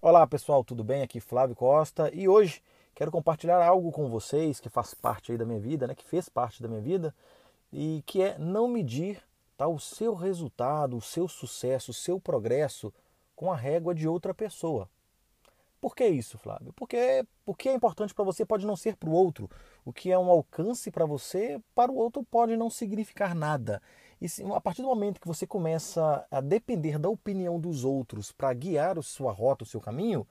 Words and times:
Olá 0.00 0.26
pessoal, 0.26 0.62
tudo 0.62 0.84
bem? 0.84 1.02
Aqui 1.02 1.20
Flávio 1.20 1.56
Costa 1.56 2.10
e 2.12 2.28
hoje 2.28 2.62
quero 2.94 3.10
compartilhar 3.10 3.64
algo 3.64 3.90
com 3.90 4.08
vocês 4.08 4.60
que 4.60 4.68
faz 4.68 4.94
parte 4.94 5.36
da 5.36 5.44
minha 5.44 5.58
vida, 5.58 5.86
né? 5.86 5.94
Que 5.94 6.04
fez 6.04 6.28
parte 6.28 6.62
da 6.62 6.68
minha 6.68 6.80
vida 6.80 7.14
e 7.72 8.02
que 8.06 8.22
é 8.22 8.38
não 8.38 8.68
medir 8.68 9.22
tá, 9.56 9.66
o 9.66 9.78
seu 9.78 10.14
resultado, 10.14 10.96
o 10.96 11.00
seu 11.00 11.26
sucesso, 11.28 11.92
o 11.92 11.94
seu 11.94 12.20
progresso 12.20 12.92
com 13.34 13.52
a 13.52 13.56
régua 13.56 13.94
de 13.94 14.06
outra 14.06 14.34
pessoa. 14.34 14.88
Por 15.80 15.96
que 15.96 16.06
isso, 16.06 16.38
Flávio? 16.38 16.72
Porque 16.74 17.26
o 17.44 17.54
que 17.54 17.68
é 17.68 17.74
importante 17.74 18.14
para 18.14 18.24
você 18.24 18.46
pode 18.46 18.64
não 18.64 18.76
ser 18.76 18.94
para 18.94 19.08
o 19.08 19.12
outro. 19.12 19.50
O 19.84 19.92
que 19.92 20.12
é 20.12 20.18
um 20.18 20.30
alcance 20.30 20.92
para 20.92 21.04
você, 21.04 21.60
para 21.74 21.90
o 21.90 21.96
outro 21.96 22.22
pode 22.22 22.56
não 22.56 22.70
significar 22.70 23.34
nada. 23.34 23.82
E 24.22 24.28
a 24.54 24.60
partir 24.60 24.82
do 24.82 24.88
momento 24.88 25.20
que 25.20 25.26
você 25.26 25.44
começa 25.48 26.24
a 26.30 26.40
depender 26.40 26.96
da 26.96 27.08
opinião 27.08 27.58
dos 27.58 27.84
outros 27.84 28.30
para 28.30 28.54
guiar 28.54 28.96
a 28.96 29.02
sua 29.02 29.32
rota, 29.32 29.64
o 29.64 29.66
seu 29.66 29.80
caminho, 29.80 30.24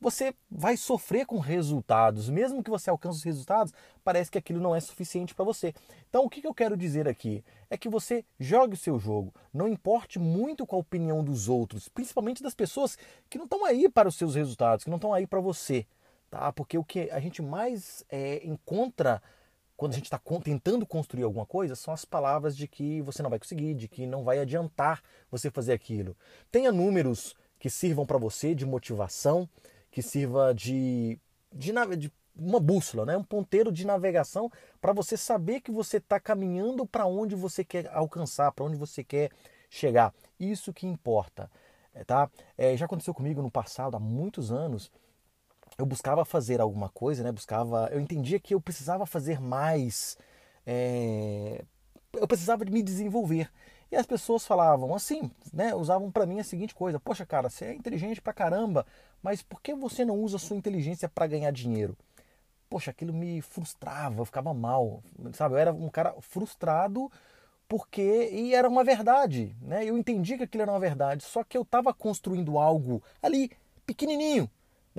você 0.00 0.34
vai 0.50 0.76
sofrer 0.76 1.26
com 1.26 1.38
resultados. 1.38 2.28
Mesmo 2.28 2.60
que 2.60 2.70
você 2.70 2.90
alcance 2.90 3.18
os 3.18 3.22
resultados, 3.22 3.72
parece 4.02 4.32
que 4.32 4.38
aquilo 4.38 4.60
não 4.60 4.74
é 4.74 4.80
suficiente 4.80 5.32
para 5.32 5.44
você. 5.44 5.72
Então, 6.08 6.24
o 6.24 6.28
que 6.28 6.44
eu 6.44 6.52
quero 6.52 6.76
dizer 6.76 7.06
aqui 7.06 7.44
é 7.70 7.78
que 7.78 7.88
você 7.88 8.24
jogue 8.36 8.74
o 8.74 8.76
seu 8.76 8.98
jogo. 8.98 9.32
Não 9.54 9.68
importe 9.68 10.18
muito 10.18 10.66
com 10.66 10.74
a 10.74 10.80
opinião 10.80 11.22
dos 11.22 11.48
outros, 11.48 11.88
principalmente 11.88 12.42
das 12.42 12.54
pessoas 12.54 12.98
que 13.28 13.38
não 13.38 13.44
estão 13.44 13.64
aí 13.64 13.88
para 13.88 14.08
os 14.08 14.16
seus 14.16 14.34
resultados, 14.34 14.82
que 14.82 14.90
não 14.90 14.96
estão 14.96 15.14
aí 15.14 15.24
para 15.24 15.38
você. 15.38 15.86
Tá? 16.28 16.52
Porque 16.52 16.76
o 16.76 16.82
que 16.82 17.08
a 17.12 17.20
gente 17.20 17.40
mais 17.40 18.04
é, 18.08 18.44
encontra 18.44 19.22
quando 19.80 19.92
a 19.92 19.94
gente 19.94 20.04
está 20.04 20.20
tentando 20.44 20.84
construir 20.84 21.22
alguma 21.22 21.46
coisa, 21.46 21.74
são 21.74 21.94
as 21.94 22.04
palavras 22.04 22.54
de 22.54 22.68
que 22.68 23.00
você 23.00 23.22
não 23.22 23.30
vai 23.30 23.38
conseguir, 23.38 23.72
de 23.72 23.88
que 23.88 24.06
não 24.06 24.22
vai 24.22 24.38
adiantar 24.38 25.02
você 25.30 25.50
fazer 25.50 25.72
aquilo. 25.72 26.14
Tenha 26.52 26.70
números 26.70 27.34
que 27.58 27.70
sirvam 27.70 28.04
para 28.04 28.18
você 28.18 28.54
de 28.54 28.66
motivação, 28.66 29.48
que 29.90 30.02
sirva 30.02 30.52
de, 30.52 31.18
de, 31.50 31.72
de 31.96 32.12
uma 32.36 32.60
bússola, 32.60 33.06
né? 33.06 33.16
um 33.16 33.24
ponteiro 33.24 33.72
de 33.72 33.86
navegação 33.86 34.52
para 34.82 34.92
você 34.92 35.16
saber 35.16 35.62
que 35.62 35.70
você 35.70 35.96
está 35.96 36.20
caminhando 36.20 36.84
para 36.84 37.06
onde 37.06 37.34
você 37.34 37.64
quer 37.64 37.88
alcançar, 37.90 38.52
para 38.52 38.66
onde 38.66 38.76
você 38.76 39.02
quer 39.02 39.30
chegar. 39.70 40.12
Isso 40.38 40.74
que 40.74 40.86
importa. 40.86 41.50
É, 41.94 42.04
tá? 42.04 42.30
É, 42.58 42.76
já 42.76 42.84
aconteceu 42.84 43.14
comigo 43.14 43.40
no 43.40 43.50
passado, 43.50 43.96
há 43.96 43.98
muitos 43.98 44.52
anos, 44.52 44.92
eu 45.80 45.86
buscava 45.86 46.24
fazer 46.24 46.60
alguma 46.60 46.88
coisa, 46.90 47.22
né? 47.22 47.32
Buscava, 47.32 47.88
eu 47.90 48.00
entendia 48.00 48.38
que 48.38 48.54
eu 48.54 48.60
precisava 48.60 49.06
fazer 49.06 49.40
mais, 49.40 50.16
é, 50.66 51.64
eu 52.12 52.28
precisava 52.28 52.64
de 52.64 52.72
me 52.72 52.82
desenvolver. 52.82 53.50
E 53.90 53.96
as 53.96 54.06
pessoas 54.06 54.46
falavam 54.46 54.94
assim, 54.94 55.30
né? 55.52 55.74
Usavam 55.74 56.10
para 56.10 56.26
mim 56.26 56.38
a 56.38 56.44
seguinte 56.44 56.74
coisa: 56.74 57.00
Poxa, 57.00 57.26
cara, 57.26 57.48
você 57.48 57.66
é 57.66 57.74
inteligente 57.74 58.20
pra 58.20 58.32
caramba, 58.32 58.86
mas 59.22 59.42
por 59.42 59.60
que 59.60 59.74
você 59.74 60.04
não 60.04 60.16
usa 60.20 60.36
a 60.36 60.40
sua 60.40 60.56
inteligência 60.56 61.08
para 61.08 61.26
ganhar 61.26 61.50
dinheiro? 61.50 61.96
Poxa, 62.68 62.92
aquilo 62.92 63.12
me 63.12 63.42
frustrava, 63.42 64.20
eu 64.20 64.24
ficava 64.24 64.54
mal, 64.54 65.02
sabe? 65.32 65.54
Eu 65.56 65.58
era 65.58 65.72
um 65.72 65.88
cara 65.88 66.14
frustrado 66.20 67.10
porque 67.68 68.30
e 68.32 68.54
era 68.54 68.68
uma 68.68 68.84
verdade, 68.84 69.56
né? 69.62 69.84
Eu 69.84 69.98
entendi 69.98 70.36
que 70.36 70.44
aquilo 70.44 70.62
era 70.62 70.72
uma 70.72 70.80
verdade, 70.80 71.24
só 71.24 71.42
que 71.42 71.56
eu 71.56 71.62
estava 71.62 71.92
construindo 71.94 72.58
algo 72.58 73.02
ali 73.22 73.50
pequenininho, 73.86 74.48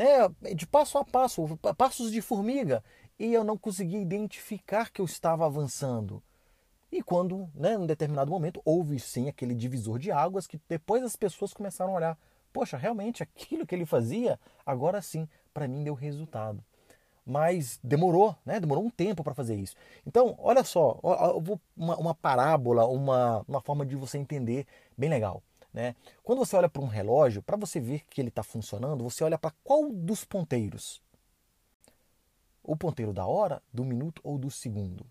né, 0.02 0.54
de 0.56 0.66
passo 0.66 0.98
a 0.98 1.06
passo, 1.06 1.58
passos 1.78 2.12
de 2.12 2.22
formiga, 2.22 2.84
e 3.20 3.32
eu 3.32 3.44
não 3.44 3.58
conseguia 3.58 4.02
identificar 4.02 4.90
que 4.90 5.00
eu 5.00 5.06
estava 5.06 5.46
avançando. 5.46 6.24
E 6.92 7.02
quando, 7.04 7.48
né, 7.54 7.76
em 7.76 7.86
determinado 7.86 8.32
momento, 8.32 8.62
houve 8.66 9.00
sim 9.00 9.30
aquele 9.30 9.54
divisor 9.54 10.00
de 10.00 10.12
águas 10.12 10.48
que 10.48 10.60
depois 10.68 11.04
as 11.04 11.16
pessoas 11.16 11.54
começaram 11.54 11.94
a 11.94 11.96
olhar: 11.96 12.18
poxa, 12.52 12.78
realmente 12.78 13.22
aquilo 13.24 13.66
que 13.66 13.76
ele 13.76 13.86
fazia, 13.86 14.40
agora 14.66 15.02
sim, 15.02 15.28
para 15.54 15.68
mim 15.68 15.84
deu 15.84 15.94
resultado. 15.94 16.64
Mas 17.24 17.80
demorou, 17.84 18.36
né? 18.44 18.60
Demorou 18.60 18.84
um 18.84 18.90
tempo 18.90 19.24
para 19.24 19.36
fazer 19.36 19.56
isso. 19.56 19.76
Então, 20.06 20.36
olha 20.40 20.64
só, 20.64 21.00
uma, 21.78 21.96
uma 21.98 22.16
parábola, 22.16 22.88
uma, 22.88 23.46
uma 23.48 23.62
forma 23.62 23.86
de 23.86 23.96
você 23.96 24.18
entender 24.18 24.66
bem 24.98 25.10
legal. 25.10 25.44
Né? 25.74 25.96
Quando 26.24 26.40
você 26.40 26.56
olha 26.56 26.70
para 26.70 26.82
um 26.82 26.88
relógio, 26.88 27.42
para 27.42 27.56
você 27.56 27.80
ver 27.80 28.06
que 28.10 28.20
ele 28.20 28.30
está 28.30 28.44
funcionando, 28.44 29.04
você 29.04 29.24
olha 29.24 29.38
para 29.38 29.54
qual 29.64 29.90
dos 29.92 30.26
ponteiros? 30.26 31.02
O 32.64 32.76
ponteiro 32.76 33.14
da 33.14 33.26
hora, 33.26 33.62
do 33.74 33.84
minuto 33.84 34.22
ou 34.24 34.38
do 34.38 34.52
segundo? 34.52 35.06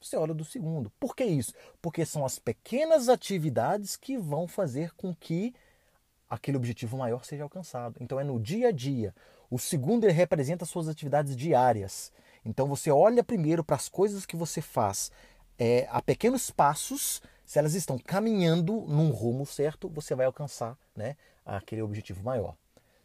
Você 0.00 0.16
olha 0.16 0.34
do 0.34 0.44
segundo. 0.44 0.90
Por 1.00 1.16
que 1.16 1.24
isso? 1.24 1.54
Porque 1.80 2.04
são 2.04 2.26
as 2.26 2.38
pequenas 2.38 3.08
atividades 3.08 3.96
que 3.96 4.18
vão 4.18 4.46
fazer 4.46 4.94
com 4.94 5.14
que 5.14 5.54
aquele 6.28 6.58
objetivo 6.58 6.98
maior 6.98 7.24
seja 7.24 7.42
alcançado. 7.42 7.96
Então 8.00 8.20
é 8.20 8.24
no 8.24 8.38
dia 8.38 8.68
a 8.68 8.72
dia. 8.72 9.14
O 9.50 9.58
segundo 9.58 10.04
ele 10.04 10.12
representa 10.12 10.64
as 10.64 10.70
suas 10.70 10.88
atividades 10.88 11.34
diárias. 11.34 12.12
Então 12.44 12.66
você 12.66 12.90
olha 12.90 13.24
primeiro 13.24 13.64
para 13.64 13.76
as 13.76 13.88
coisas 13.88 14.26
que 14.26 14.36
você 14.36 14.60
faz 14.60 15.10
é, 15.58 15.88
a 15.90 16.02
pequenos 16.02 16.50
passos 16.50 17.22
se 17.44 17.58
elas 17.58 17.74
estão 17.74 17.98
caminhando 17.98 18.84
num 18.88 19.10
rumo 19.10 19.44
certo, 19.44 19.88
você 19.88 20.14
vai 20.14 20.26
alcançar 20.26 20.76
né, 20.96 21.16
aquele 21.44 21.82
objetivo 21.82 22.22
maior. 22.22 22.56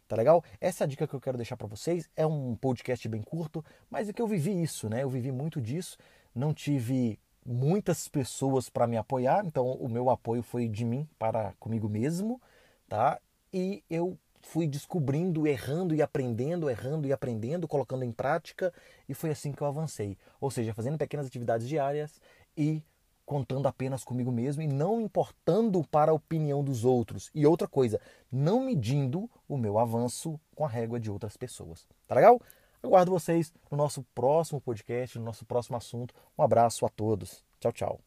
Tá 0.08 0.16
legal? 0.16 0.42
Essa 0.60 0.82
é 0.82 0.86
a 0.86 0.88
dica 0.88 1.06
que 1.06 1.14
eu 1.14 1.20
quero 1.20 1.36
deixar 1.36 1.56
para 1.56 1.68
vocês. 1.68 2.10
É 2.16 2.26
um 2.26 2.56
podcast 2.56 3.08
bem 3.08 3.22
curto, 3.22 3.64
mas 3.88 4.08
é 4.08 4.12
que 4.12 4.20
eu 4.20 4.26
vivi 4.26 4.60
isso, 4.60 4.88
né? 4.88 5.04
Eu 5.04 5.08
vivi 5.08 5.30
muito 5.30 5.60
disso. 5.60 5.96
Não 6.34 6.52
tive 6.52 7.16
muitas 7.46 8.08
pessoas 8.08 8.68
para 8.68 8.86
me 8.88 8.96
apoiar, 8.96 9.44
então 9.46 9.70
o 9.70 9.88
meu 9.88 10.10
apoio 10.10 10.42
foi 10.42 10.68
de 10.68 10.84
mim 10.84 11.08
para 11.18 11.52
comigo 11.60 11.88
mesmo, 11.88 12.40
tá? 12.88 13.20
E 13.52 13.84
eu 13.88 14.18
fui 14.42 14.66
descobrindo, 14.66 15.46
errando 15.46 15.94
e 15.94 16.02
aprendendo, 16.02 16.68
errando 16.68 17.06
e 17.06 17.12
aprendendo, 17.12 17.68
colocando 17.68 18.04
em 18.04 18.12
prática, 18.12 18.72
e 19.08 19.14
foi 19.14 19.30
assim 19.30 19.52
que 19.52 19.62
eu 19.62 19.66
avancei. 19.66 20.16
Ou 20.40 20.50
seja, 20.50 20.74
fazendo 20.74 20.98
pequenas 20.98 21.26
atividades 21.26 21.68
diárias 21.68 22.20
e 22.56 22.82
contando 23.30 23.68
apenas 23.68 24.02
comigo 24.02 24.32
mesmo 24.32 24.60
e 24.60 24.66
não 24.66 25.00
importando 25.00 25.86
para 25.88 26.10
a 26.10 26.14
opinião 26.14 26.64
dos 26.64 26.84
outros. 26.84 27.30
E 27.32 27.46
outra 27.46 27.68
coisa, 27.68 28.00
não 28.28 28.64
medindo 28.64 29.30
o 29.48 29.56
meu 29.56 29.78
avanço 29.78 30.36
com 30.52 30.64
a 30.64 30.68
régua 30.68 30.98
de 30.98 31.08
outras 31.08 31.36
pessoas. 31.36 31.86
Tá 32.08 32.16
legal? 32.16 32.40
Aguardo 32.82 33.12
vocês 33.12 33.52
no 33.70 33.76
nosso 33.76 34.04
próximo 34.16 34.60
podcast, 34.60 35.16
no 35.16 35.24
nosso 35.24 35.44
próximo 35.44 35.76
assunto. 35.76 36.12
Um 36.36 36.42
abraço 36.42 36.84
a 36.84 36.88
todos. 36.88 37.44
Tchau, 37.60 37.70
tchau. 37.70 38.00